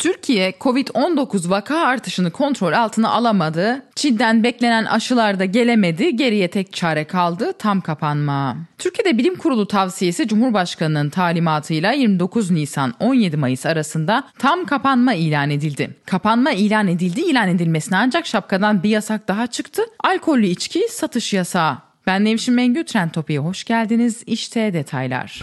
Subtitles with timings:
[0.00, 3.82] Türkiye Covid-19 vaka artışını kontrol altına alamadı.
[3.94, 6.16] Çin'den beklenen aşılar da gelemedi.
[6.16, 8.56] Geriye tek çare kaldı tam kapanma.
[8.78, 15.96] Türkiye'de Bilim Kurulu tavsiyesi Cumhurbaşkanı'nın talimatıyla 29 Nisan 17 Mayıs arasında tam kapanma ilan edildi.
[16.06, 17.20] Kapanma ilan edildi.
[17.20, 19.82] ilan edilmesine ancak şapkadan bir yasak daha çıktı.
[20.04, 21.78] Alkollü içki satış yasağı.
[22.06, 24.22] Ben Nevşin Mengü Trend Topi'ye hoş geldiniz.
[24.26, 25.40] İşte detaylar.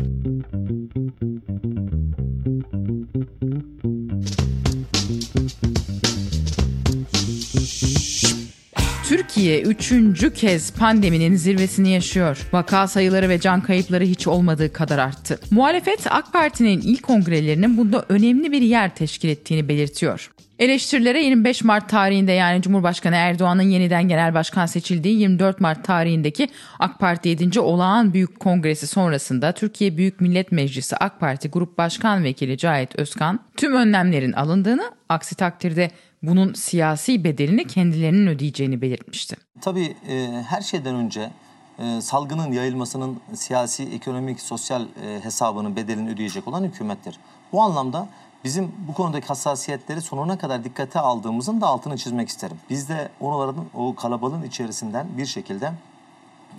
[9.18, 12.38] Türkiye üçüncü kez pandeminin zirvesini yaşıyor.
[12.54, 15.40] Vaka sayıları ve can kayıpları hiç olmadığı kadar arttı.
[15.52, 20.32] Muhalefet AK Parti'nin ilk kongrelerinin bunda önemli bir yer teşkil ettiğini belirtiyor.
[20.60, 27.00] Eleştirilere 25 Mart tarihinde yani Cumhurbaşkanı Erdoğan'ın yeniden genel başkan seçildiği 24 Mart tarihindeki AK
[27.00, 27.60] Parti 7.
[27.60, 33.40] Olağan Büyük Kongresi sonrasında Türkiye Büyük Millet Meclisi AK Parti Grup Başkan Vekili Cahit Özkan
[33.58, 35.92] tüm önlemlerin alındığını aksi takdirde
[36.24, 39.36] bunun siyasi bedelini kendilerinin ödeyeceğini belirtmişti.
[39.62, 41.32] Tabii e, her şeyden önce
[41.80, 47.20] e, salgının yayılmasının siyasi, ekonomik, sosyal e, hesabının bedelini ödeyecek olan hükümettir.
[47.52, 48.08] Bu anlamda
[48.44, 52.58] bizim bu konudaki hassasiyetleri sonuna kadar dikkate aldığımızın da altını çizmek isterim.
[52.70, 55.72] Biz de oraların o kalabalığın içerisinden bir şekilde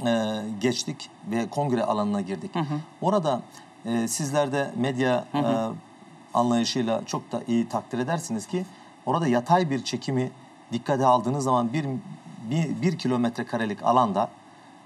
[0.07, 2.55] e, geçtik ve kongre alanına girdik.
[2.55, 2.81] Hı hı.
[3.01, 3.43] Orada
[3.85, 5.73] e, sizler de medya hı hı.
[5.73, 5.75] E,
[6.35, 8.65] anlayışıyla çok da iyi takdir edersiniz ki
[9.09, 10.31] Orada yatay bir çekimi
[10.73, 11.87] dikkate aldığınız zaman bir,
[12.51, 14.29] bir, bir kilometre karelik alanda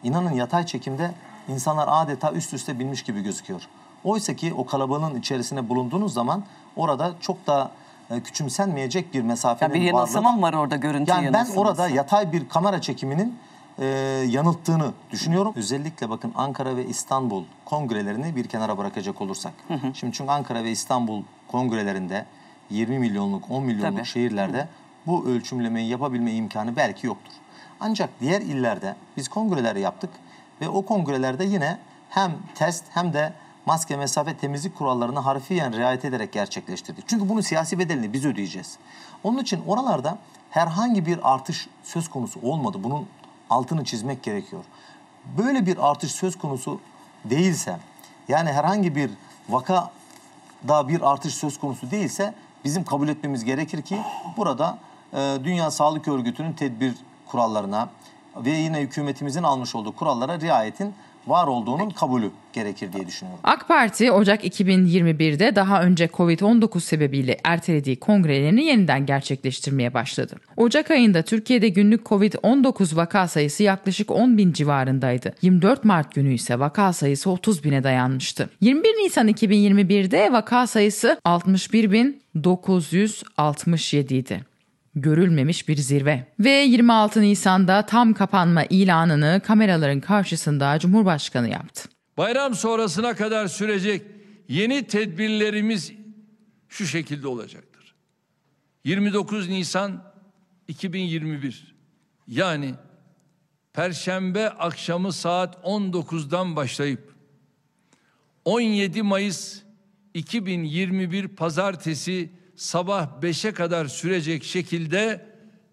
[0.03, 1.11] inanın yatay çekimde
[1.49, 3.69] insanlar adeta üst üste binmiş gibi gözüküyor.
[4.05, 6.43] Oysa ki o kalabalığın içerisine bulunduğunuz zaman
[6.77, 7.71] orada çok da
[8.11, 12.33] e, küçümsenmeyecek bir mesafenin ya bir yanılsama mı var orada görüntü Yani ben orada yatay
[12.33, 13.39] bir kamera çekiminin
[13.79, 13.87] e,
[14.29, 15.53] yanılttığını düşünüyorum.
[15.57, 19.53] Özellikle bakın Ankara ve İstanbul kongrelerini bir kenara bırakacak olursak.
[19.69, 19.95] Hı hı.
[19.95, 22.27] Şimdi çünkü Ankara ve İstanbul kongrelerinde
[22.71, 24.07] 20 milyonluk, 10 milyonluk Tabii.
[24.07, 24.69] şehirlerde
[25.07, 27.33] bu ölçümlemeyi yapabilme imkanı belki yoktur.
[27.81, 30.11] Ancak diğer illerde biz kongreler yaptık
[30.61, 31.79] ve o kongrelerde yine
[32.11, 33.33] hem test hem de
[33.67, 37.09] maske, mesafe, temizlik kurallarına harfiyen riayet ederek gerçekleştirdik.
[37.09, 38.79] Çünkü bunun siyasi bedelini biz ödeyeceğiz.
[39.25, 40.19] Onun için oralarda
[40.51, 42.79] herhangi bir artış söz konusu olmadı.
[42.85, 43.07] Bunun
[43.51, 44.65] altını çizmek gerekiyor.
[45.39, 46.81] Böyle bir artış söz konusu
[47.25, 47.77] değilse,
[48.29, 49.11] yani herhangi bir
[49.49, 49.91] vaka
[50.69, 52.35] daha bir artış söz konusu değilse
[52.65, 53.99] bizim kabul etmemiz gerekir ki
[54.37, 54.79] burada
[55.13, 56.95] e, Dünya Sağlık Örgütü'nün tedbir
[57.27, 57.89] kurallarına
[58.37, 60.95] ve yine hükümetimizin almış olduğu kurallara riayetin
[61.27, 63.41] var olduğunun kabulü gerekir diye düşünüyorum.
[63.45, 70.37] AK Parti Ocak 2021'de daha önce Covid-19 sebebiyle ertelediği kongrelerini yeniden gerçekleştirmeye başladı.
[70.57, 75.35] Ocak ayında Türkiye'de günlük Covid-19 vaka sayısı yaklaşık 10 bin civarındaydı.
[75.43, 78.51] 24 Mart günü ise vaka sayısı 30 bine dayanmıştı.
[78.61, 84.52] 21 Nisan 2021'de vaka sayısı 61 bin 967 idi
[84.95, 86.27] görülmemiş bir zirve.
[86.41, 91.89] Ve 26 Nisan'da tam kapanma ilanını kameraların karşısında Cumhurbaşkanı yaptı.
[92.17, 94.03] Bayram sonrasına kadar sürecek
[94.49, 95.93] yeni tedbirlerimiz
[96.69, 97.95] şu şekilde olacaktır.
[98.85, 100.13] 29 Nisan
[100.69, 101.75] 2021
[102.29, 102.75] yani
[103.73, 107.15] Perşembe akşamı saat 19'dan başlayıp
[108.45, 109.63] 17 Mayıs
[110.15, 112.31] 2021 Pazartesi
[112.63, 115.27] sabah 5'e kadar sürecek şekilde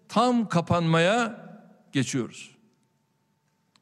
[0.08, 1.46] tam kapanmaya
[1.92, 2.50] geçiyoruz.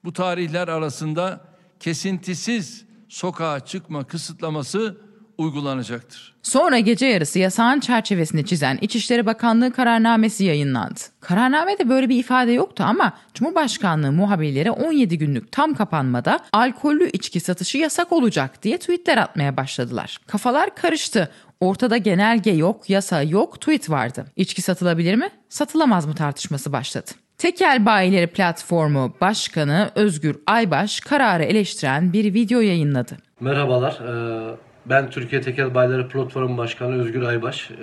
[0.05, 1.41] Bu tarihler arasında
[1.81, 4.97] kesintisiz sokağa çıkma kısıtlaması
[5.38, 6.35] uygulanacaktır.
[6.43, 11.00] Sonra gece yarısı yasağın çerçevesini çizen İçişleri Bakanlığı kararnamesi yayınlandı.
[11.21, 17.79] Kararnamede böyle bir ifade yoktu ama Cumhurbaşkanlığı muhabirleri 17 günlük tam kapanmada alkollü içki satışı
[17.79, 20.19] yasak olacak diye tweetler atmaya başladılar.
[20.27, 21.31] Kafalar karıştı.
[21.61, 24.25] Ortada genelge yok, yasa yok, tweet vardı.
[24.37, 25.31] İçki satılabilir mi?
[25.49, 27.11] Satılamaz mı tartışması başladı.
[27.39, 33.17] Tekel Bayileri Platformu Başkanı Özgür Aybaş kararı eleştiren bir video yayınladı.
[33.41, 34.57] Merhabalar, e,
[34.87, 37.71] ben Türkiye Tekel Bayileri Platformu Başkanı Özgür Aybaş.
[37.71, 37.75] E,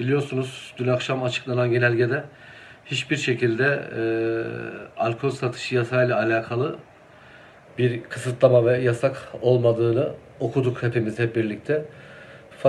[0.00, 2.24] biliyorsunuz dün akşam açıklanan genelgede
[2.84, 3.64] hiçbir şekilde
[3.96, 4.02] e,
[5.00, 6.76] alkol satışı yasayla alakalı
[7.78, 10.08] bir kısıtlama ve yasak olmadığını
[10.40, 11.84] okuduk hepimiz hep birlikte.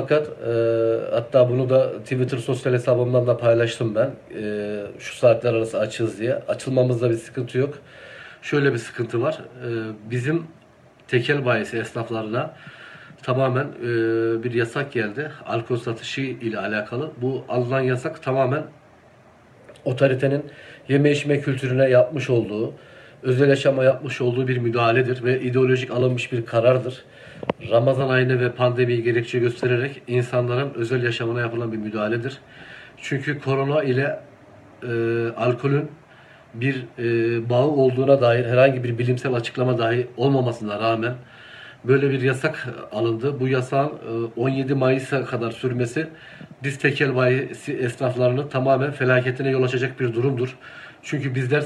[0.01, 0.51] Fakat e,
[1.11, 4.11] hatta bunu da Twitter sosyal hesabımdan da paylaştım ben.
[4.41, 6.33] E, şu saatler arası açığız diye.
[6.47, 7.73] Açılmamızda bir sıkıntı yok.
[8.41, 9.39] Şöyle bir sıkıntı var.
[9.39, 9.69] E,
[10.11, 10.47] bizim
[11.07, 12.53] tekel bayisi esnaflarına
[13.23, 13.88] tamamen e,
[14.44, 15.31] bir yasak geldi.
[15.45, 17.11] Alkol satışı ile alakalı.
[17.21, 18.63] Bu alınan yasak tamamen
[19.85, 20.45] otoritenin
[20.89, 22.73] yeme içme kültürüne yapmış olduğu,
[23.23, 27.03] özel yaşama yapmış olduğu bir müdahaledir ve ideolojik alınmış bir karardır.
[27.71, 32.37] Ramazan ayını ve pandemiyi gerekçe göstererek insanların özel yaşamına yapılan bir müdahaledir.
[33.01, 34.19] Çünkü korona ile
[34.83, 34.89] e,
[35.37, 35.91] alkolün
[36.53, 41.13] bir e, bağı olduğuna dair herhangi bir bilimsel açıklama dahi olmamasına rağmen
[41.83, 43.39] böyle bir yasak alındı.
[43.39, 43.89] Bu yasağın
[44.35, 46.07] e, 17 Mayıs'a kadar sürmesi
[46.63, 50.57] biz tekel bayisi esnaflarını tamamen felaketine yol açacak bir durumdur.
[51.03, 51.63] Çünkü bizler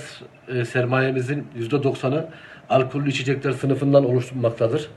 [0.48, 2.30] e, sermayemizin %90'ı
[2.70, 4.88] alkollü içecekler sınıfından oluşmaktadır.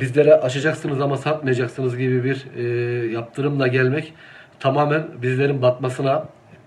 [0.00, 2.62] Bizlere açacaksınız ama satmayacaksınız gibi bir e,
[3.12, 4.14] yaptırımla gelmek
[4.60, 6.24] tamamen bizlerin batmasına,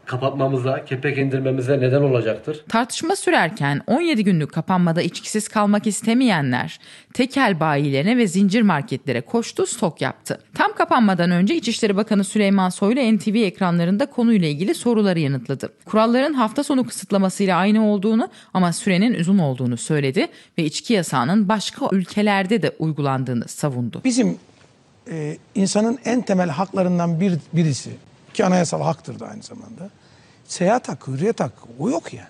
[0.08, 2.64] kapatmamıza, kepek indirmemize neden olacaktır.
[2.70, 6.80] Tartışma sürerken 17 günlük kapanmada içkisiz kalmak istemeyenler
[7.14, 10.40] tekel bayilerine ve zincir marketlere koştu stok yaptı.
[10.54, 15.74] Tam kapanmadan önce İçişleri Bakanı Süleyman Soylu NTV ekranlarında konuyla ilgili soruları yanıtladı.
[15.86, 20.28] Kuralların hafta sonu kısıtlamasıyla aynı olduğunu ama sürenin uzun olduğunu söyledi
[20.58, 24.02] ve içki yasağının başka ülkelerde de uygulandığını savundu.
[24.04, 24.38] Bizim
[25.12, 27.90] e, insanın en temel haklarından bir birisi
[28.38, 29.90] ki anayasal haktır da aynı zamanda.
[30.46, 32.28] Seyahat hakkı, hürriyet hakkı o yok yani.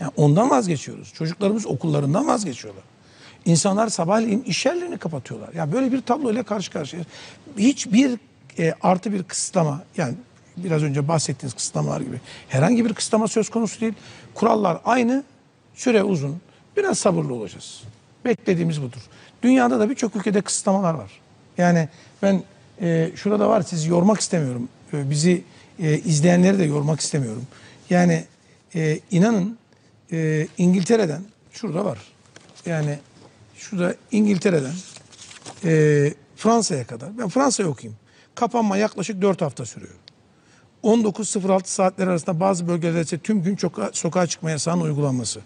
[0.00, 1.12] Yani ondan vazgeçiyoruz.
[1.14, 2.84] Çocuklarımız okullarından vazgeçiyorlar.
[3.44, 5.52] İnsanlar sabahleyin iş yerlerini kapatıyorlar.
[5.54, 7.02] Ya böyle bir tabloyla karşı karşıya.
[7.58, 8.18] Hiçbir
[8.58, 10.14] e, artı bir kısıtlama yani
[10.56, 13.94] biraz önce bahsettiğiniz kısıtlamalar gibi herhangi bir kısıtlama söz konusu değil.
[14.34, 15.24] Kurallar aynı,
[15.74, 16.40] süre uzun.
[16.76, 17.82] Biraz sabırlı olacağız.
[18.24, 19.00] Beklediğimiz budur.
[19.42, 21.10] Dünyada da birçok ülkede kısıtlamalar var.
[21.58, 21.88] Yani
[22.22, 22.42] ben
[22.80, 24.68] e, şurada var sizi yormak istemiyorum.
[24.92, 25.44] E, bizi
[25.78, 27.42] e, izleyenleri de yormak istemiyorum.
[27.90, 28.24] Yani
[28.74, 29.58] e, inanın
[30.12, 31.98] e, İngiltere'den şurada var.
[32.66, 32.98] Yani
[33.56, 34.74] şurada İngiltere'den
[35.64, 37.18] e, Fransa'ya kadar.
[37.18, 37.98] Ben Fransa'yı okuyayım.
[38.34, 39.94] Kapanma yaklaşık 4 hafta sürüyor.
[40.84, 45.40] 19.06 saatler arasında bazı bölgelerde ise tüm gün soka- sokağa çıkma yasağının uygulanması.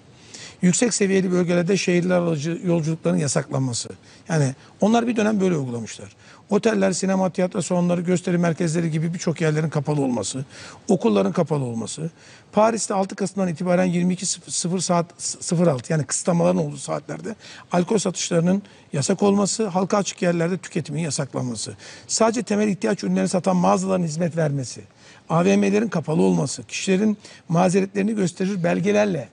[0.63, 3.89] Yüksek seviyeli bölgelerde şehirler aracı yolculukların yasaklanması.
[4.29, 6.17] Yani onlar bir dönem böyle uygulamışlar.
[6.51, 10.45] Oteller, sinema, tiyatro salonları, gösteri merkezleri gibi birçok yerlerin kapalı olması,
[10.89, 12.11] okulların kapalı olması.
[12.53, 15.07] Paris'te 6 Kasım'dan itibaren 22.00 saat
[15.53, 17.35] 06 yani kısıtlamaların olduğu saatlerde
[17.73, 18.63] alkol satışlarının
[18.93, 21.77] yasak olması, halka açık yerlerde tüketimin yasaklanması.
[22.07, 24.83] Sadece temel ihtiyaç ürünlerini satan mağazaların hizmet vermesi.
[25.29, 27.19] AVM'lerin kapalı olması, kişilerin
[27.49, 29.29] mazeretlerini gösterir belgelerle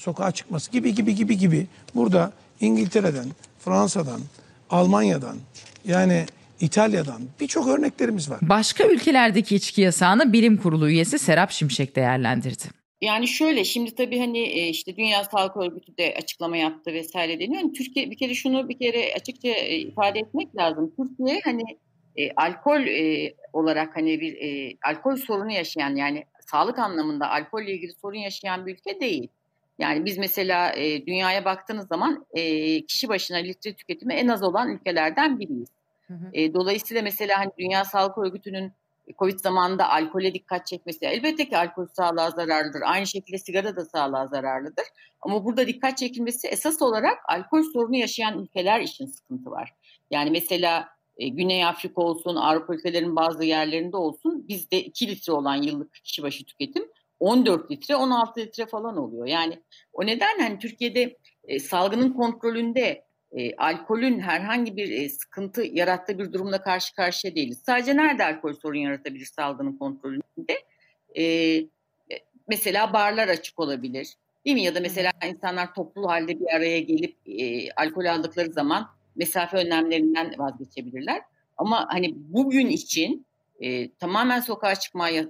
[0.00, 1.66] sokağa çıkması gibi gibi gibi gibi.
[1.94, 3.26] Burada İngiltere'den,
[3.58, 4.20] Fransa'dan,
[4.70, 5.36] Almanya'dan
[5.84, 6.26] yani
[6.60, 8.38] İtalya'dan birçok örneklerimiz var.
[8.42, 12.64] Başka ülkelerdeki içki yasağını bilim kurulu üyesi Serap Şimşek değerlendirdi.
[13.00, 17.62] Yani şöyle şimdi tabii hani e, işte Dünya Sağlık Örgütü de açıklama yaptı vesaire deniyor.
[17.62, 20.92] Hani Türkiye bir kere şunu bir kere açıkça e, ifade etmek lazım.
[20.96, 21.62] Türkiye hani
[22.16, 27.92] e, alkol e, olarak hani bir e, alkol sorunu yaşayan yani sağlık anlamında alkolle ilgili
[27.92, 29.28] sorun yaşayan bir ülke değil.
[29.80, 32.42] Yani biz mesela e, dünyaya baktığınız zaman e,
[32.86, 35.68] kişi başına litre tüketimi en az olan ülkelerden biriyiz.
[36.32, 38.72] E, dolayısıyla mesela hani Dünya Sağlık Örgütü'nün
[39.18, 42.80] Covid zamanında alkole dikkat çekmesi elbette ki alkol sağlığa zararlıdır.
[42.84, 44.84] Aynı şekilde sigara da sağlığa zararlıdır.
[45.20, 49.74] Ama burada dikkat çekilmesi esas olarak alkol sorunu yaşayan ülkeler için sıkıntı var.
[50.10, 55.62] Yani mesela e, Güney Afrika olsun, Avrupa ülkelerinin bazı yerlerinde olsun bizde 2 litre olan
[55.62, 56.84] yıllık kişi başı tüketim
[57.20, 59.26] 14 litre, 16 litre falan oluyor.
[59.26, 59.60] Yani
[59.92, 66.32] o nedenle hani Türkiye'de e, salgının kontrolünde e, alkolün herhangi bir e, sıkıntı yarattığı bir
[66.32, 67.62] durumla karşı karşıya değiliz.
[67.66, 70.64] Sadece nerede alkol sorun yaratabilir salgının kontrolünde?
[71.14, 71.66] E, e,
[72.48, 74.14] mesela barlar açık olabilir.
[74.44, 74.62] Değil mi?
[74.62, 80.34] Ya da mesela insanlar toplu halde bir araya gelip e, alkol aldıkları zaman mesafe önlemlerinden
[80.38, 81.22] vazgeçebilirler.
[81.56, 83.26] Ama hani bugün için
[83.60, 85.24] e, tamamen sokağa çıkmaya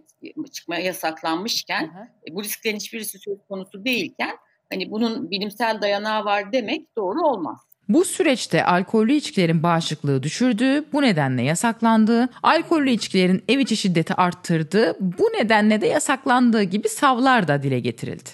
[0.53, 1.85] çıkmaya yasaklanmışken
[2.29, 4.37] e, bu risklerin hiçbirisi söz konusu değilken
[4.73, 7.59] hani bunun bilimsel dayanağı var demek doğru olmaz.
[7.89, 14.97] Bu süreçte alkollü içkilerin bağışıklığı düşürdüğü, bu nedenle yasaklandığı, alkollü içkilerin ev içi şiddeti arttırdığı,
[15.01, 18.31] bu nedenle de yasaklandığı gibi savlar da dile getirildi.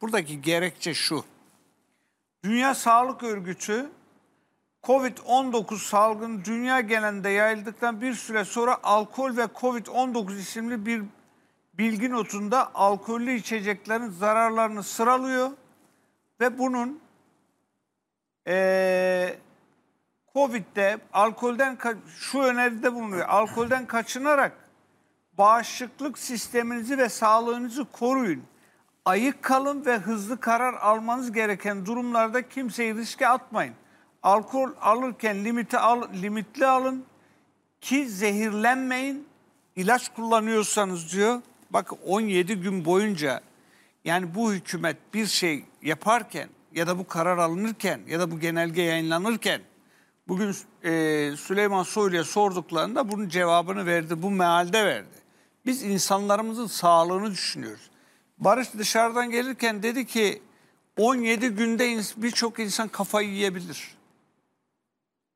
[0.00, 1.24] Buradaki gerekçe şu.
[2.44, 3.86] Dünya Sağlık Örgütü
[4.82, 11.02] Covid-19 salgını dünya genelinde yayıldıktan bir süre sonra alkol ve Covid-19 isimli bir
[11.74, 15.50] bilgi notunda alkollü içeceklerin zararlarını sıralıyor
[16.40, 17.00] ve bunun
[18.50, 19.38] Ee,
[20.32, 21.78] Covid'de alkolden
[22.18, 23.28] şu öneride bulunuyor.
[23.28, 24.52] Alkolden kaçınarak
[25.38, 28.44] bağışıklık sisteminizi ve sağlığınızı koruyun.
[29.04, 33.74] Ayık kalın ve hızlı karar almanız gereken durumlarda kimseyi riske atmayın.
[34.22, 37.04] Alkol alırken limiti al, limitli alın
[37.80, 39.28] ki zehirlenmeyin.
[39.76, 41.42] İlaç kullanıyorsanız diyor.
[41.70, 43.40] Bak 17 gün boyunca
[44.04, 48.82] yani bu hükümet bir şey yaparken ya da bu karar alınırken ya da bu genelge
[48.82, 49.60] yayınlanırken
[50.28, 50.90] bugün e,
[51.36, 54.22] Süleyman Soylu'ya sorduklarında bunun cevabını verdi.
[54.22, 55.18] Bu mealde verdi.
[55.66, 57.90] Biz insanlarımızın sağlığını düşünüyoruz.
[58.38, 60.42] Barış dışarıdan gelirken dedi ki
[60.96, 63.97] 17 günde birçok insan kafayı yiyebilir.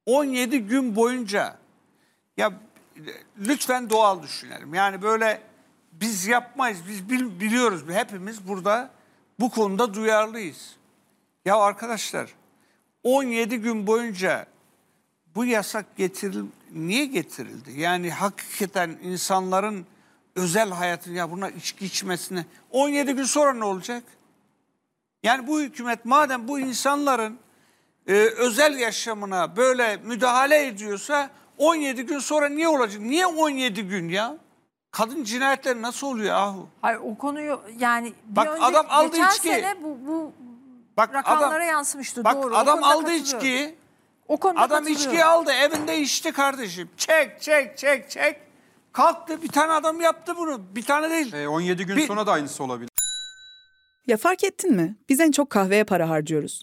[0.06, 1.58] 17 gün boyunca
[2.36, 2.52] ya
[3.38, 4.74] lütfen doğal düşünelim.
[4.74, 5.42] Yani böyle
[5.92, 6.78] biz yapmayız.
[6.88, 7.82] Biz biliyoruz.
[7.92, 8.90] Hepimiz burada
[9.40, 10.76] bu konuda duyarlıyız.
[11.44, 12.34] Ya arkadaşlar
[13.02, 14.46] 17 gün boyunca
[15.34, 17.80] bu yasak getiril niye getirildi?
[17.80, 19.86] Yani hakikaten insanların
[20.34, 24.02] özel hayatını ya buna içki içmesine 17 gün sonra ne olacak?
[25.22, 27.38] Yani bu hükümet madem bu insanların
[28.06, 33.00] e, özel yaşamına böyle müdahale ediyorsa 17 gün sonra niye olacak?
[33.02, 34.36] Niye 17 gün ya?
[34.90, 36.68] Kadın cinayetleri nasıl oluyor ahu?
[36.82, 39.48] Hayır o konuyu yani bir Bak, önce, adam aldı geçen içki.
[39.48, 40.32] sene bu, bu
[40.96, 42.56] Bak rakamlara adam, yansımıştı bak, doğru.
[42.56, 43.74] adam aldı içkiyi.
[44.28, 46.90] O konuda Adam içkiyi aldı evinde içti kardeşim.
[46.96, 48.36] Çek çek çek çek.
[48.92, 50.60] Kalktı bir tane adam yaptı bunu.
[50.76, 51.32] Bir tane değil.
[51.32, 52.90] E, 17 gün Bir- sonra da aynısı olabilir.
[54.06, 54.96] Ya fark ettin mi?
[55.08, 56.62] Biz en çok kahveye para harcıyoruz.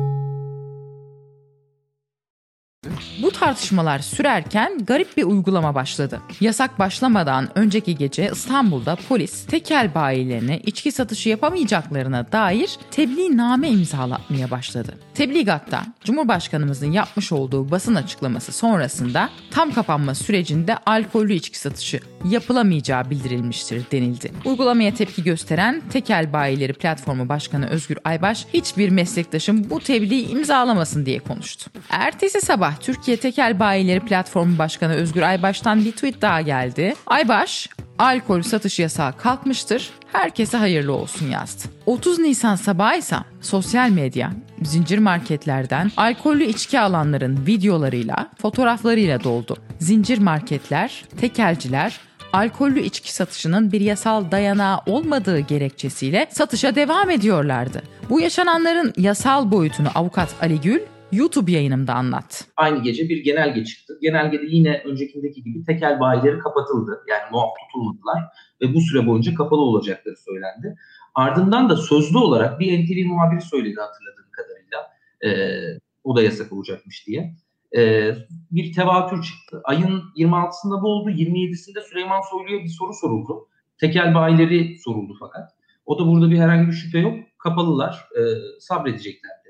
[3.21, 6.21] Bu tartışmalar sürerken garip bir uygulama başladı.
[6.41, 14.97] Yasak başlamadan önceki gece İstanbul'da polis tekel bayilerine içki satışı yapamayacaklarına dair tebliğname imzalatmaya başladı.
[15.13, 23.83] Tebligatta Cumhurbaşkanımızın yapmış olduğu basın açıklaması sonrasında tam kapanma sürecinde alkollü içki satışı yapılamayacağı bildirilmiştir
[23.91, 24.31] denildi.
[24.45, 31.19] Uygulamaya tepki gösteren Tekel Bayileri Platformu Başkanı Özgür Aybaş hiçbir meslektaşım bu tebliği imzalamasın diye
[31.19, 31.71] konuştu.
[31.89, 36.93] Ertesi sabah Türkiye Tekel Bayileri Platformu Başkanı Özgür Aybaş'tan bir tweet daha geldi.
[37.07, 41.63] Aybaş, alkol satış yasağı kalkmıştır, herkese hayırlı olsun yazdı.
[41.85, 49.57] 30 Nisan sabahı ise sosyal medya, zincir marketlerden alkollü içki alanların videolarıyla, fotoğraflarıyla doldu.
[49.79, 51.99] Zincir marketler, tekelciler,
[52.33, 57.81] alkollü içki satışının bir yasal dayanağı olmadığı gerekçesiyle satışa devam ediyorlardı.
[58.09, 60.79] Bu yaşananların yasal boyutunu avukat Ali Gül
[61.11, 62.45] YouTube yayınımda anlat.
[62.57, 63.97] Aynı gece bir genelge çıktı.
[64.01, 67.03] Genelgede yine öncekindeki gibi tekel bayileri kapatıldı.
[67.09, 68.23] Yani muaf tutulmadılar
[68.61, 70.75] ve bu süre boyunca kapalı olacakları söylendi.
[71.15, 74.91] Ardından da sözlü olarak bir NTV muhabiri söyledi hatırladığım kadarıyla.
[75.25, 77.35] Ee, o da yasak olacakmış diye.
[77.77, 78.15] Ee,
[78.51, 79.61] bir tevatür çıktı.
[79.63, 81.09] Ayın 26'sında bu oldu.
[81.09, 83.47] 27'sinde Süleyman Soylu'ya bir soru soruldu.
[83.77, 85.49] Tekel bayileri soruldu fakat.
[85.85, 87.13] O da burada bir herhangi bir şüphe yok.
[87.37, 88.21] Kapalılar, e,
[88.59, 89.40] sabredecekler.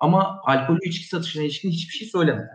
[0.00, 2.50] Ama alkollü içki satışına ilişkin hiçbir şey söylemedi.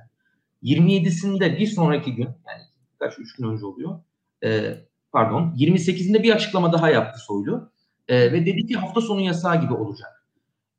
[0.63, 2.61] 27'sinde bir sonraki gün, yani
[2.99, 3.99] kaç üç gün önce oluyor.
[4.43, 4.77] E,
[5.11, 7.71] pardon, 28'inde bir açıklama daha yaptı Soylu.
[8.07, 10.27] E, ve dedi ki hafta sonu yasağı gibi olacak.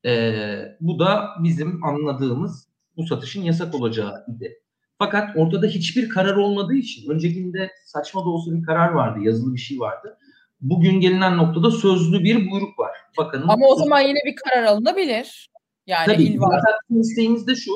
[0.05, 0.33] E,
[0.81, 4.61] bu da bizim anladığımız bu satışın yasak olacağı idi.
[4.99, 9.61] Fakat ortada hiçbir karar olmadığı için öncekinde saçma da olsa bir karar vardı, yazılı bir
[9.61, 10.19] şey vardı.
[10.61, 12.91] Bugün gelinen noktada sözlü bir buyruk var.
[13.19, 15.49] Bakanın Ama o zaman yine bir karar alınabilir.
[15.87, 16.61] Yani Tabii il var.
[16.61, 17.73] zaten isteğimiz de şu.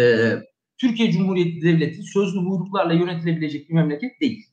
[0.00, 0.32] E,
[0.78, 4.46] Türkiye Cumhuriyeti Devleti sözlü buyruklarla yönetilebilecek bir memleket değil.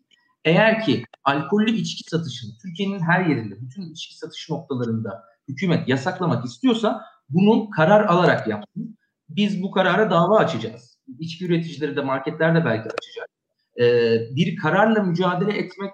[0.46, 7.02] Eğer ki alkollü içki satışını Türkiye'nin her yerinde, bütün içki satış noktalarında hükümet yasaklamak istiyorsa
[7.30, 8.98] bunu karar alarak yapsın.
[9.30, 10.98] Biz bu karara dava açacağız.
[11.20, 13.28] İçki üreticileri de marketler de belki açacak.
[13.80, 15.94] Ee, bir kararla mücadele etmek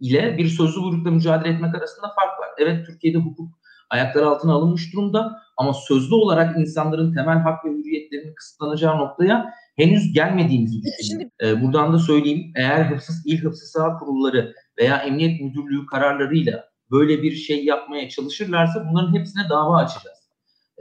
[0.00, 2.48] ile bir sözlü buyrukla mücadele etmek arasında fark var.
[2.58, 3.58] Evet Türkiye'de hukuk
[3.90, 10.12] ayaklar altına alınmış durumda ama sözlü olarak insanların temel hak ve hürriyetlerinin kısıtlanacağı noktaya henüz
[10.12, 11.30] gelmediğimizi düşünüyorum.
[11.42, 17.22] Ee, buradan da söyleyeyim eğer hıfzı, il hıfzı saha kurulları veya emniyet müdürlüğü kararlarıyla böyle
[17.22, 20.18] bir şey yapmaya çalışırlarsa bunların hepsine dava açacağız.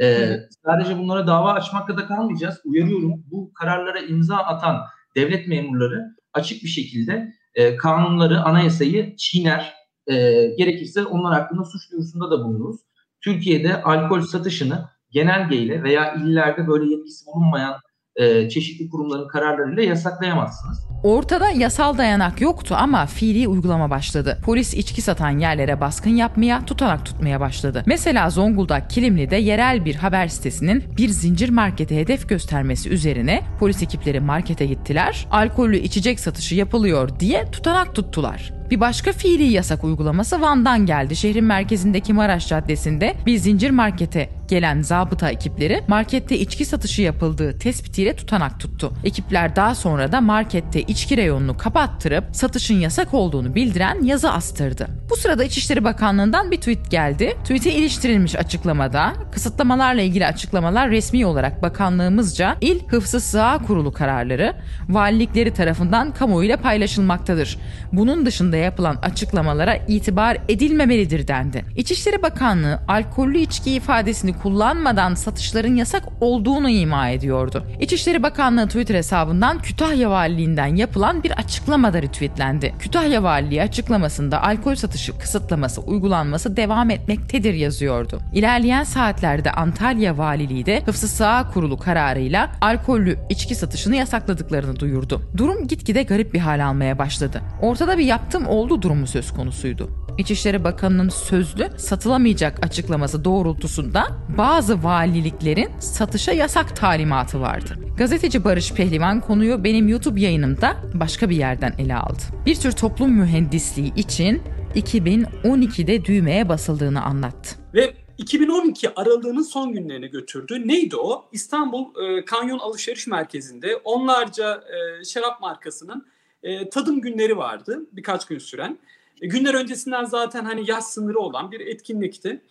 [0.02, 2.62] Ee, sadece bunlara dava açmakla da kalmayacağız.
[2.66, 4.82] Uyarıyorum bu kararlara imza atan
[5.16, 9.74] devlet memurları açık bir şekilde e, kanunları, anayasayı çiğner.
[10.08, 10.16] E,
[10.58, 12.82] gerekirse onlar hakkında suç duyurusunda da bulunuruz.
[13.24, 17.76] Türkiye'de alkol satışını genelgeyle veya illerde böyle yetkisi bulunmayan
[18.16, 20.88] e, çeşitli kurumların kararlarıyla yasaklayamazsınız.
[21.04, 24.40] Ortada yasal dayanak yoktu ama fiili uygulama başladı.
[24.46, 27.84] Polis içki satan yerlere baskın yapmaya, tutanak tutmaya başladı.
[27.86, 34.20] Mesela Zonguldak Kilimli'de yerel bir haber sitesinin bir zincir markete hedef göstermesi üzerine polis ekipleri
[34.20, 35.28] markete gittiler.
[35.32, 38.54] Alkollü içecek satışı yapılıyor diye tutanak tuttular.
[38.74, 41.16] Bir başka fiili yasak uygulaması Van'dan geldi.
[41.16, 48.16] Şehrin merkezindeki Maraş Caddesi'nde bir zincir markete gelen zabıta ekipleri markette içki satışı yapıldığı tespitiyle
[48.16, 48.94] tutanak tuttu.
[49.04, 54.88] Ekipler daha sonra da markette içki reyonunu kapattırıp satışın yasak olduğunu bildiren yazı astırdı.
[55.10, 57.38] Bu sırada İçişleri Bakanlığı'ndan bir tweet geldi.
[57.42, 64.54] Tweet'e iliştirilmiş açıklamada kısıtlamalarla ilgili açıklamalar resmi olarak bakanlığımızca il hıfzı sığa kurulu kararları
[64.90, 67.58] valilikleri tarafından kamuoyuyla paylaşılmaktadır.
[67.92, 71.66] Bunun dışında yapılan açıklamalara itibar edilmemelidir dendi.
[71.76, 77.66] İçişleri Bakanlığı alkollü içki ifadesini kullanmadan satışların yasak olduğunu ima ediyordu.
[77.80, 82.74] İçişleri Bakanlığı Twitter hesabından Kütahya Valiliğinden yapılan bir açıklama da retweetlendi.
[82.80, 88.20] Kütahya Valiliği açıklamasında alkol satışı kısıtlaması uygulanması devam etmektedir yazıyordu.
[88.34, 95.22] İlerleyen saatlerde Antalya Valiliği de Hıfzı Sığa Kurulu kararıyla alkollü içki satışını yasakladıklarını duyurdu.
[95.38, 97.42] Durum gitgide garip bir hal almaya başladı.
[97.62, 99.90] Ortada bir yaptım oldu durumu söz konusuydu.
[100.18, 107.74] İçişleri Bakanı'nın sözlü satılamayacak açıklaması doğrultusunda bazı valiliklerin satışa yasak talimatı vardı.
[107.98, 112.22] Gazeteci Barış Pehlivan konuyu benim YouTube yayınımda başka bir yerden ele aldı.
[112.46, 114.42] Bir tür toplum mühendisliği için
[114.76, 117.56] 2012'de düğmeye basıldığını anlattı.
[117.74, 120.68] Ve 2012 aralığının son günlerine götürdü.
[120.68, 121.30] Neydi o?
[121.32, 126.06] İstanbul e, Kanyon Alışveriş Merkezi'nde onlarca e, şarap markasının
[126.44, 128.78] e, tadım günleri vardı birkaç gün süren.
[129.22, 132.42] E, günler öncesinden zaten hani yaş sınırı olan bir etkinlikti.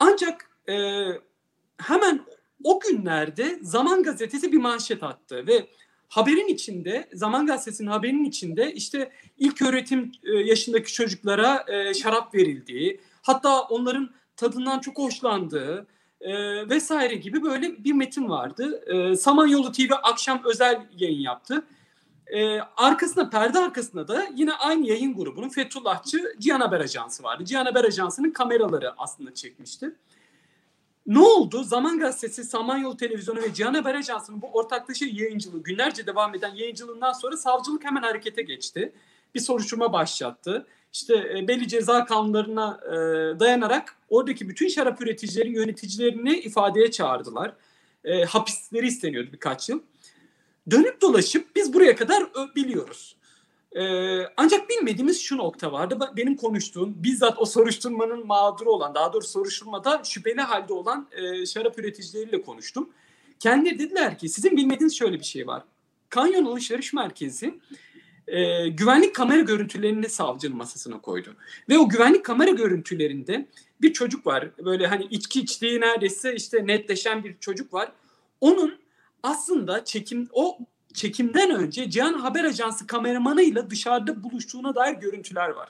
[0.00, 1.04] Ancak e,
[1.78, 2.20] hemen
[2.64, 5.66] o günlerde Zaman Gazetesi bir manşet attı ve
[6.08, 13.00] haberin içinde Zaman Gazetesi'nin haberinin içinde işte ilk öğretim e, yaşındaki çocuklara e, şarap verildiği
[13.22, 15.86] hatta onların tadından çok hoşlandığı
[16.20, 16.32] e,
[16.68, 18.84] vesaire gibi böyle bir metin vardı.
[18.86, 21.64] E, Samanyolu TV akşam özel yayın yaptı.
[22.26, 27.44] E, arkasında perde arkasında da yine aynı yayın grubunun Fethullahçı Cihan Haber Ajansı vardı.
[27.44, 29.90] Cihan Haber Ajansı'nın kameraları aslında çekmişti.
[31.06, 31.62] Ne oldu?
[31.64, 37.12] Zaman Gazetesi, Samanyolu Televizyonu ve Cihan Haber Ajansı'nın bu ortaklaşa yayıncılığı, günlerce devam eden yayıncılığından
[37.12, 38.92] sonra savcılık hemen harekete geçti.
[39.34, 40.66] Bir soruşturma başlattı.
[40.92, 42.94] İşte e, belli ceza kanunlarına e,
[43.40, 47.52] dayanarak oradaki bütün şarap üreticilerin yöneticilerini ifadeye çağırdılar.
[48.04, 49.80] E, hapisleri isteniyordu birkaç yıl.
[50.70, 52.24] Dönüp dolaşıp biz buraya kadar
[52.56, 53.16] biliyoruz.
[53.76, 55.98] Ee, ancak bilmediğimiz şu nokta vardı.
[56.16, 61.78] Benim konuştuğum bizzat o soruşturmanın mağduru olan, daha doğrusu soruşturmada şüpheli halde olan e, şarap
[61.78, 62.90] üreticileriyle konuştum.
[63.40, 65.62] Kendileri dediler ki sizin bilmediğiniz şöyle bir şey var.
[66.08, 67.54] Kanyon Alışveriş Merkezi
[68.28, 71.34] e, güvenlik kamera görüntülerini savcının masasına koydu.
[71.68, 73.48] Ve o güvenlik kamera görüntülerinde
[73.82, 74.50] bir çocuk var.
[74.64, 77.92] Böyle hani içki içtiği neredeyse işte netleşen bir çocuk var.
[78.40, 78.83] Onun
[79.24, 80.58] aslında çekim o
[80.94, 85.68] çekimden önce Cihan Haber Ajansı kameramanıyla dışarıda buluştuğuna dair görüntüler var.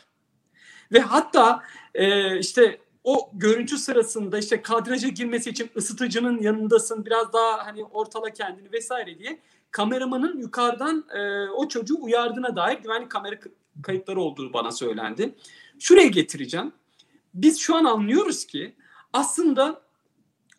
[0.92, 1.62] Ve hatta
[1.94, 8.30] e, işte o görüntü sırasında işte kadraja girmesi için ısıtıcının yanındasın biraz daha hani ortala
[8.30, 9.40] kendini vesaire diye
[9.70, 13.36] kameramanın yukarıdan e, o çocuğu uyardığına dair güvenlik kamera
[13.82, 15.34] kayıtları olduğu bana söylendi.
[15.78, 16.72] Şuraya getireceğim.
[17.34, 18.74] Biz şu an anlıyoruz ki
[19.12, 19.84] aslında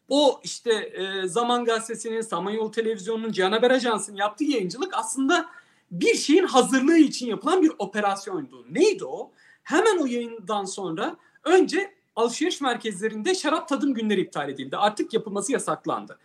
[0.09, 5.49] o işte e, Zaman Gazetesi'nin, Samanyolu Televizyonu'nun, Cihan Ajansı'nın yaptığı yayıncılık aslında
[5.91, 8.65] bir şeyin hazırlığı için yapılan bir operasyondu.
[8.71, 9.31] Neydi o?
[9.63, 14.77] Hemen o yayından sonra önce alışveriş merkezlerinde şarap tadım günleri iptal edildi.
[14.77, 16.19] Artık yapılması yasaklandı.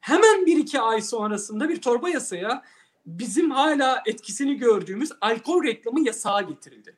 [0.00, 2.62] Hemen bir iki ay sonrasında bir torba yasaya
[3.06, 6.96] bizim hala etkisini gördüğümüz alkol reklamı yasağı getirildi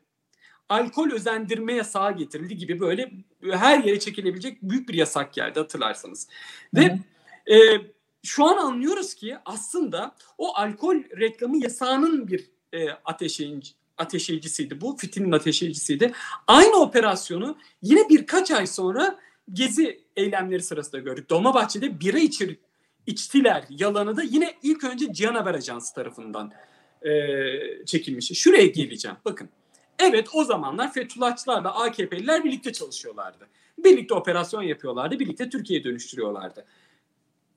[0.69, 3.13] alkol özendirme yasağı getirildi gibi böyle
[3.51, 6.29] her yere çekilebilecek büyük bir yasak geldi hatırlarsanız.
[6.75, 6.99] Ve
[7.55, 7.57] e,
[8.23, 13.61] şu an anlıyoruz ki aslında o alkol reklamı yasağının bir e, ateşe
[13.99, 14.97] ateşleyicisiydi bu.
[14.97, 16.13] Fitilin ateşleyicisiydi.
[16.47, 19.19] Aynı operasyonu yine birkaç ay sonra
[19.53, 21.31] gezi eylemleri sırasında gördük.
[21.31, 22.59] Dolmabahçe'de bira içir,
[23.07, 26.53] içtiler yalanı da yine ilk önce Cihan Haber Ajansı tarafından
[27.03, 27.11] e,
[27.87, 28.33] çekilmiş.
[28.35, 29.17] Şuraya geleceğim.
[29.25, 29.49] Bakın.
[29.99, 33.49] Evet o zamanlar Fethullahçılarla AKP'liler birlikte çalışıyorlardı.
[33.79, 35.19] Birlikte operasyon yapıyorlardı.
[35.19, 36.65] Birlikte Türkiye'ye dönüştürüyorlardı.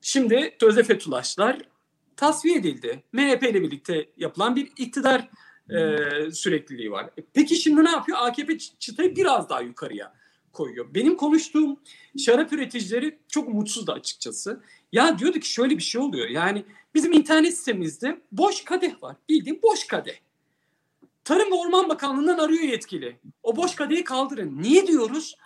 [0.00, 1.58] Şimdi Tözde Fethullahçılar
[2.16, 3.02] tasfiye edildi.
[3.12, 5.28] MHP ile birlikte yapılan bir iktidar
[5.70, 5.96] e,
[6.30, 7.10] sürekliliği var.
[7.34, 8.18] Peki şimdi ne yapıyor?
[8.20, 10.14] AKP çıtayı biraz daha yukarıya
[10.52, 10.94] koyuyor.
[10.94, 11.80] Benim konuştuğum
[12.18, 14.62] şarap üreticileri çok mutsuzdu açıkçası.
[14.92, 16.28] Ya diyordu ki şöyle bir şey oluyor.
[16.28, 19.16] Yani bizim internet sitemizde boş kadeh var.
[19.28, 20.16] Bildiğin boş kadeh.
[21.28, 23.20] Tarım ve Orman Bakanlığı'ndan arıyor yetkili.
[23.42, 24.62] O boş kadehi kaldırın.
[24.62, 25.36] Niye diyoruz?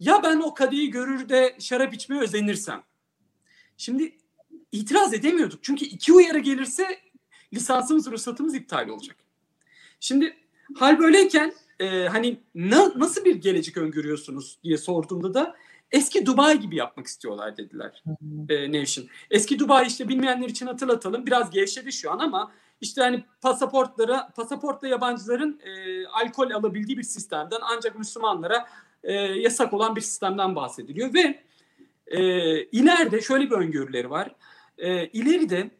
[0.00, 2.82] Ya ben o kadehi görür de şarap içmeye özenirsem.
[3.76, 4.16] Şimdi
[4.72, 5.58] itiraz edemiyorduk.
[5.62, 6.98] Çünkü iki uyarı gelirse
[7.54, 9.16] lisansımız, ruhsatımız iptal olacak.
[10.00, 10.36] Şimdi
[10.74, 15.56] hal böyleyken e, hani na, nasıl bir gelecek öngörüyorsunuz diye sorduğumda da
[15.90, 18.04] eski Dubai gibi yapmak istiyorlar dediler
[18.48, 19.08] e, Nevşin.
[19.30, 21.26] Eski Dubai işte bilmeyenler için hatırlatalım.
[21.26, 27.58] Biraz gevşedi şu an ama işte hani pasaportlara, pasaportla yabancıların e, alkol alabildiği bir sistemden
[27.62, 28.68] ancak Müslümanlara
[29.02, 31.42] e, yasak olan bir sistemden bahsediliyor ve
[32.06, 32.20] e,
[32.64, 34.34] ileride şöyle bir öngörüleri var.
[34.78, 35.70] E, ileride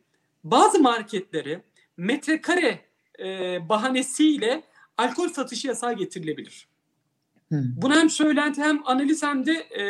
[0.44, 1.62] bazı marketlere
[1.96, 2.80] metrekare
[3.18, 4.62] e, bahanesiyle
[4.96, 6.68] alkol satışı yasağı getirilebilir.
[7.48, 7.62] Hmm.
[7.76, 9.82] Bunu hem söylenti hem analiz hem de e,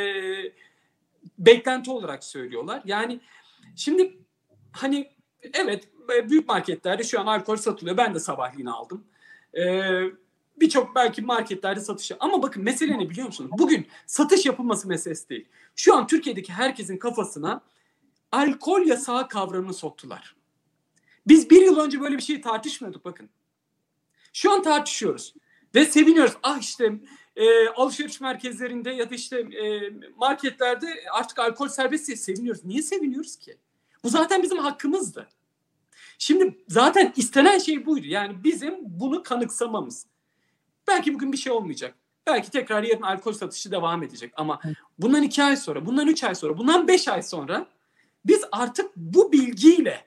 [1.38, 2.82] beklenti olarak söylüyorlar.
[2.84, 3.20] Yani
[3.76, 4.18] şimdi
[4.72, 5.10] hani
[5.52, 7.96] evet büyük marketlerde şu an alkol satılıyor.
[7.96, 9.04] Ben de sabahleyin aldım.
[9.58, 10.02] Ee,
[10.60, 12.16] Birçok belki marketlerde satışı.
[12.20, 13.50] Ama bakın mesele ne biliyor musunuz?
[13.58, 15.48] Bugün satış yapılması meselesi değil.
[15.76, 17.60] Şu an Türkiye'deki herkesin kafasına
[18.32, 20.36] alkol yasağı kavramını soktular.
[21.26, 23.28] Biz bir yıl önce böyle bir şeyi tartışmıyorduk bakın.
[24.32, 25.34] Şu an tartışıyoruz.
[25.74, 26.34] Ve seviniyoruz.
[26.42, 26.92] Ah işte
[27.36, 32.64] e, alışveriş merkezlerinde ya da işte e, marketlerde artık alkol serbest diye seviniyoruz.
[32.64, 33.58] Niye seviniyoruz ki?
[34.04, 35.28] Bu zaten bizim hakkımızdı.
[36.18, 38.06] Şimdi zaten istenen şey buydu.
[38.06, 40.06] Yani bizim bunu kanıksamamız.
[40.88, 41.94] Belki bugün bir şey olmayacak.
[42.26, 44.32] Belki tekrar yarın alkol satışı devam edecek.
[44.36, 44.60] Ama
[44.98, 47.66] bundan iki ay sonra, bundan üç ay sonra, bundan beş ay sonra
[48.24, 50.06] biz artık bu bilgiyle,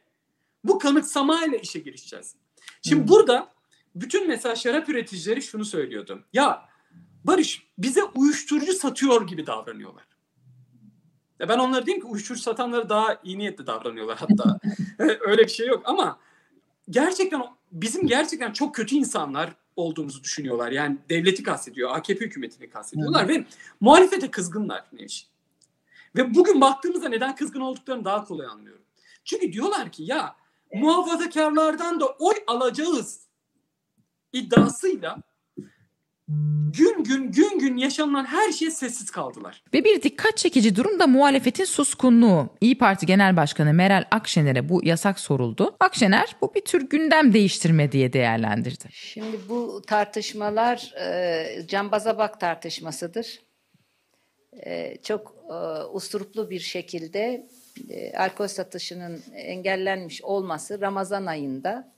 [0.64, 2.36] bu kanıksamayla işe girişeceğiz.
[2.82, 3.08] Şimdi hmm.
[3.08, 3.52] burada
[3.96, 6.24] bütün mesela şarap üreticileri şunu söylüyordu.
[6.34, 6.72] Ya
[7.24, 10.04] Barış bize uyuşturucu satıyor gibi davranıyorlar.
[11.42, 14.60] Ya ben onlara diyeyim ki uyuşturucu satanları daha iyi niyetli davranıyorlar hatta.
[15.20, 16.20] Öyle bir şey yok ama
[16.90, 20.72] gerçekten bizim gerçekten çok kötü insanlar olduğumuzu düşünüyorlar.
[20.72, 23.46] Yani devleti kastediyor, AKP hükümetini kastediyorlar ve
[23.80, 25.28] muhalefete kızgınlar Nevşin.
[26.16, 28.84] Ve bugün baktığımızda neden kızgın olduklarını daha kolay anlıyorum.
[29.24, 30.36] Çünkü diyorlar ki ya
[30.74, 33.20] muhafazakarlardan da oy alacağız
[34.34, 35.18] iddiasıyla
[36.74, 39.64] gün gün gün gün yaşanılan her şeye sessiz kaldılar.
[39.74, 42.50] Ve bir dikkat çekici durum da muhalefetin suskunluğu.
[42.62, 45.76] İyi Parti Genel Başkanı Meral Akşener'e bu yasak soruldu.
[45.80, 48.86] Akşener bu bir tür gündem değiştirme diye değerlendirdi.
[48.92, 53.42] Şimdi bu tartışmalar e, cambaza bak tartışmasıdır.
[54.66, 57.48] E, çok e, usturuplu bir şekilde
[57.90, 61.94] e, alkol satışının engellenmiş olması Ramazan ayında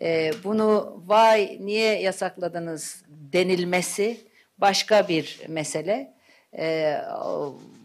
[0.00, 4.20] e, bunu vay niye yasakladınız denilmesi
[4.58, 6.14] başka bir mesele.
[6.58, 6.96] E,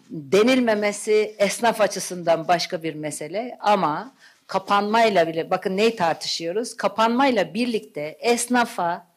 [0.10, 4.14] denilmemesi esnaf açısından başka bir mesele ama
[4.48, 6.78] kapanmayla bile bakın neyi tartışıyoruz?
[6.78, 9.08] Kapanmayla birlikte esnafa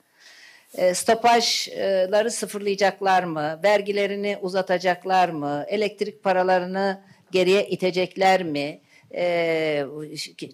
[0.75, 3.61] e, stopajları sıfırlayacaklar mı?
[3.65, 5.65] Vergilerini uzatacaklar mı?
[5.69, 7.01] Elektrik paralarını
[7.31, 8.81] geriye itecekler mi?
[9.15, 9.87] E,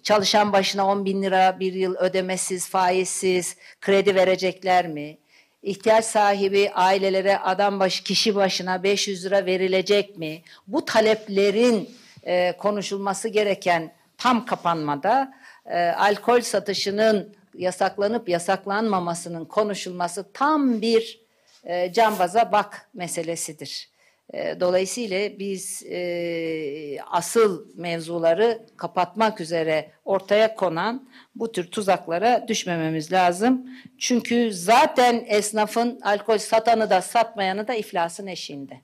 [0.03, 5.17] çalışan başına 10 bin lira bir yıl ödemesiz, faizsiz kredi verecekler mi?
[5.63, 10.41] İhtiyaç sahibi ailelere adam başı kişi başına 500 lira verilecek mi?
[10.67, 11.89] Bu taleplerin
[12.23, 15.33] e, konuşulması gereken tam kapanmada
[15.65, 21.21] e, alkol satışının yasaklanıp yasaklanmamasının konuşulması tam bir
[21.63, 23.89] e, cambaza bak meselesidir.
[24.33, 33.69] E, dolayısıyla biz e, asıl mevzuları kapatmak üzere ortaya konan bu tür tuzaklara düşmememiz lazım.
[33.97, 38.81] Çünkü zaten esnafın alkol satanı da satmayanı da iflasın eşiğinde.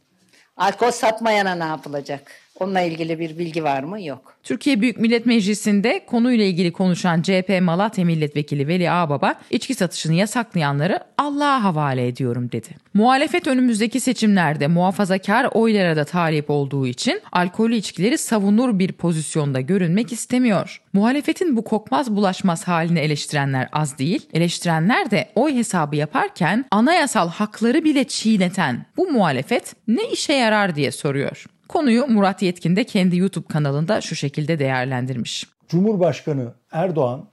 [0.57, 2.31] Alkol satmayana ne yapılacak?
[2.63, 4.01] Onunla ilgili bir bilgi var mı?
[4.01, 4.33] Yok.
[4.43, 10.99] Türkiye Büyük Millet Meclisi'nde konuyla ilgili konuşan CHP Malatya Milletvekili Veli Ağbaba içki satışını yasaklayanları
[11.17, 12.67] Allah'a havale ediyorum dedi.
[12.93, 20.11] Muhalefet önümüzdeki seçimlerde muhafazakar oylara da talip olduğu için alkollü içkileri savunur bir pozisyonda görünmek
[20.11, 20.81] istemiyor.
[20.93, 27.83] Muhalefetin bu kokmaz bulaşmaz halini eleştirenler az değil, eleştirenler de oy hesabı yaparken anayasal hakları
[27.83, 31.45] bile çiğneten bu muhalefet ne işe yarar diye soruyor.
[31.67, 35.47] Konuyu Murat Yetkin de kendi YouTube kanalında şu şekilde değerlendirmiş.
[35.67, 37.25] Cumhurbaşkanı Erdoğan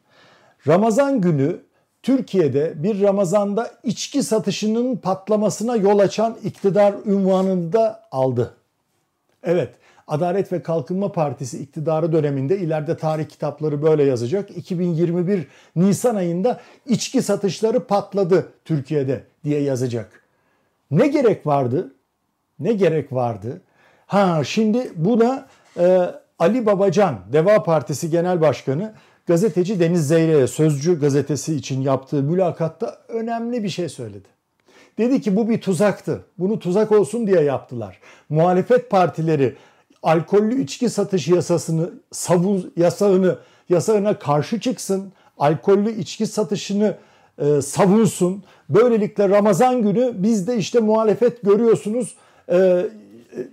[0.66, 1.60] Ramazan günü
[2.02, 8.54] Türkiye'de bir Ramazan'da içki satışının patlamasına yol açan iktidar ünvanını da aldı.
[9.42, 9.74] Evet,
[10.06, 14.56] Adalet ve Kalkınma Partisi iktidarı döneminde ileride tarih kitapları böyle yazacak.
[14.56, 20.22] 2021 Nisan ayında içki satışları patladı Türkiye'de diye yazacak.
[20.90, 21.94] Ne gerek vardı?
[22.58, 23.62] Ne gerek vardı?
[24.10, 25.46] Ha şimdi buna
[25.78, 28.92] e, Ali Babacan, Deva Partisi Genel Başkanı
[29.26, 34.28] gazeteci Deniz Zeyre'ye Sözcü gazetesi için yaptığı mülakatta önemli bir şey söyledi.
[34.98, 36.24] Dedi ki bu bir tuzaktı.
[36.38, 38.00] Bunu tuzak olsun diye yaptılar.
[38.28, 39.56] Muhalefet partileri
[40.02, 45.12] alkollü içki satış yasasını savun yasağını yasağına karşı çıksın.
[45.38, 46.96] Alkollü içki satışını
[47.38, 48.44] e, savunsun.
[48.68, 52.14] Böylelikle Ramazan günü biz de işte muhalefet görüyorsunuz
[52.52, 52.86] e,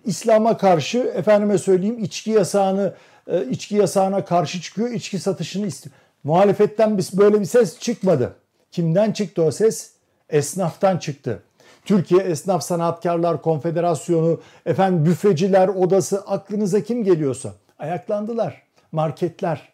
[0.06, 2.94] İslam'a karşı efendime söyleyeyim içki yasağını
[3.28, 4.90] e, içki yasağına karşı çıkıyor.
[4.92, 5.96] içki satışını istiyor.
[6.24, 8.34] Muhalefetten biz böyle bir ses çıkmadı.
[8.72, 9.92] Kimden çıktı o ses?
[10.30, 11.44] Esnaftan çıktı.
[11.86, 18.64] Türkiye Esnaf Sanatkarlar Konfederasyonu, efendim büfeciler odası aklınıza kim geliyorsa ayaklandılar.
[18.92, 19.70] Marketler.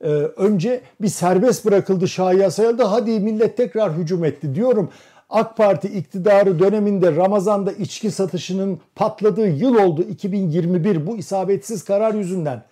[0.00, 2.82] Ee, önce bir serbest bırakıldı şahıya sayıldı.
[2.82, 4.90] Hadi millet tekrar hücum etti diyorum.
[5.30, 12.62] AK Parti iktidarı döneminde Ramazan'da içki satışının patladığı yıl oldu 2021 bu isabetsiz karar yüzünden.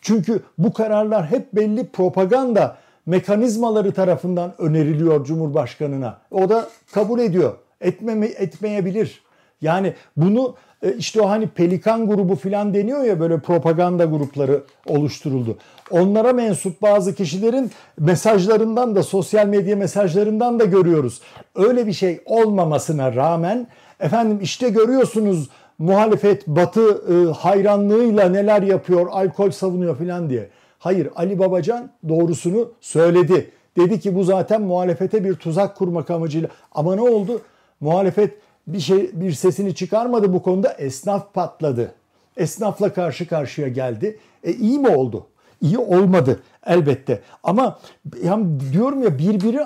[0.00, 6.18] Çünkü bu kararlar hep belli propaganda mekanizmaları tarafından öneriliyor Cumhurbaşkanına.
[6.30, 7.54] O da kabul ediyor.
[7.80, 9.22] Etmeme, etmeyebilir.
[9.60, 10.54] Yani bunu
[10.98, 15.58] işte o hani Pelikan grubu falan deniyor ya böyle propaganda grupları oluşturuldu.
[15.90, 21.20] Onlara mensup bazı kişilerin mesajlarından da sosyal medya mesajlarından da görüyoruz.
[21.54, 23.66] Öyle bir şey olmamasına rağmen
[24.00, 30.48] efendim işte görüyorsunuz muhalefet batı e, hayranlığıyla neler yapıyor, alkol savunuyor falan diye.
[30.78, 33.50] Hayır Ali Babacan doğrusunu söyledi.
[33.76, 36.48] Dedi ki bu zaten muhalefete bir tuzak kurmak amacıyla.
[36.72, 37.40] Ama ne oldu?
[37.80, 38.34] Muhalefet
[38.66, 40.72] bir şey bir sesini çıkarmadı bu konuda.
[40.72, 41.94] Esnaf patladı.
[42.36, 44.18] Esnafla karşı karşıya geldi.
[44.44, 45.26] E iyi mi oldu?
[45.60, 47.22] İyi olmadı elbette.
[47.42, 47.78] Ama
[48.24, 49.64] yani diyorum ya birbiri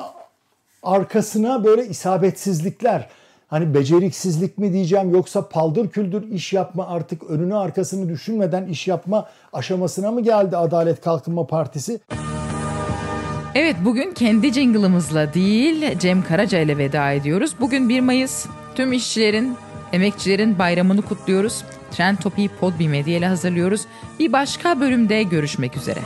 [0.82, 3.08] arkasına böyle isabetsizlikler.
[3.48, 9.28] Hani beceriksizlik mi diyeceğim yoksa paldır küldür iş yapma artık önünü arkasını düşünmeden iş yapma
[9.52, 12.00] aşamasına mı geldi Adalet Kalkınma Partisi?
[13.54, 17.54] Evet bugün kendi jingle'ımızla değil Cem Karaca ile veda ediyoruz.
[17.60, 19.56] Bugün 1 Mayıs tüm işçilerin,
[19.92, 21.64] emekçilerin bayramını kutluyoruz.
[21.90, 23.80] Trend Topi'yi Podbi Medya ile hazırlıyoruz.
[24.18, 26.00] Bir başka bölümde görüşmek üzere.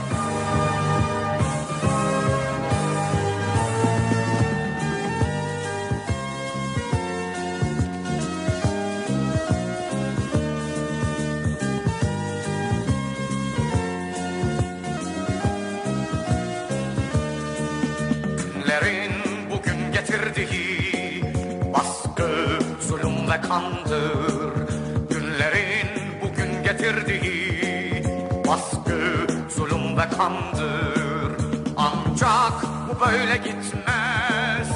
[26.91, 28.03] Getirdiği
[28.49, 31.37] baskı, zulüm ve kandır.
[31.77, 32.53] Ancak
[32.89, 34.69] bu böyle gitmez,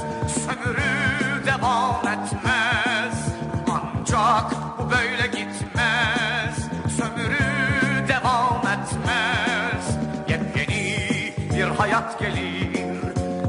[0.44, 3.28] sömürü devam etmez.
[3.68, 9.98] Ancak bu böyle gitmez, sömürü devam etmez.
[10.28, 13.00] Yepyeni bir hayat gelir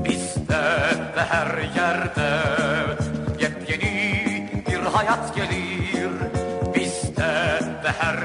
[0.05, 0.63] bizde
[1.15, 2.41] ve her yerde.
[3.41, 6.11] Yepyeni bir hayat gelir
[6.75, 8.24] bizde ve her